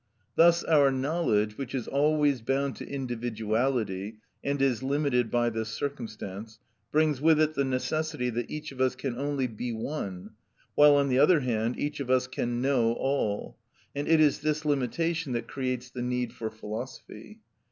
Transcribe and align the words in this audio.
Thus 0.35 0.63
our 0.63 0.89
knowledge, 0.91 1.59
which 1.59 1.75
is 1.75 1.87
always 1.87 2.41
bound 2.41 2.75
to 2.77 2.89
individuality 2.91 4.17
and 4.43 4.59
is 4.59 4.81
limited 4.81 5.29
by 5.29 5.51
this 5.51 5.69
circumstance, 5.69 6.57
brings 6.91 7.21
with 7.21 7.39
it 7.39 7.53
the 7.53 7.63
necessity 7.63 8.31
that 8.31 8.49
each 8.49 8.71
of 8.71 8.81
us 8.81 8.95
can 8.95 9.15
only 9.15 9.45
be 9.45 9.71
one, 9.71 10.31
while, 10.73 10.95
on 10.95 11.07
the 11.09 11.19
other 11.19 11.41
hand, 11.41 11.77
each 11.77 11.99
of 11.99 12.09
us 12.09 12.25
can 12.25 12.63
know 12.63 12.93
all; 12.93 13.59
and 13.95 14.07
it 14.07 14.19
is 14.19 14.39
this 14.39 14.65
limitation 14.65 15.33
that 15.33 15.47
creates 15.47 15.91
the 15.91 16.01
need 16.01 16.33
for 16.33 16.49
philosophy. 16.49 17.39